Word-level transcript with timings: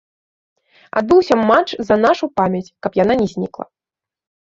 Адбыўся 1.01 1.35
матч 1.51 1.69
за 1.91 1.95
нашу 2.05 2.33
памяць, 2.41 2.65
каб 2.83 2.91
яна 3.05 3.13
не 3.25 3.33
знікла. 3.39 3.73